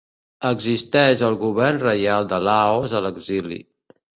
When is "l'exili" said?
3.09-3.63